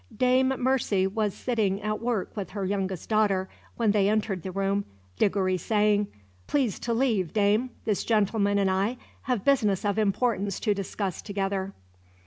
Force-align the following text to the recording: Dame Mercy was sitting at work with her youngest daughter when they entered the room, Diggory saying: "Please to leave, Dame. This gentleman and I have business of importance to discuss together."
Dame 0.17 0.47
Mercy 0.57 1.05
was 1.05 1.31
sitting 1.35 1.79
at 1.83 2.01
work 2.01 2.35
with 2.35 2.49
her 2.49 2.65
youngest 2.65 3.07
daughter 3.07 3.47
when 3.77 3.91
they 3.91 4.09
entered 4.09 4.41
the 4.41 4.49
room, 4.51 4.83
Diggory 5.19 5.57
saying: 5.57 6.07
"Please 6.47 6.79
to 6.79 6.91
leave, 6.91 7.33
Dame. 7.33 7.69
This 7.85 8.03
gentleman 8.03 8.57
and 8.57 8.71
I 8.71 8.97
have 9.29 9.45
business 9.45 9.85
of 9.85 9.99
importance 9.99 10.59
to 10.61 10.73
discuss 10.73 11.21
together." 11.21 11.73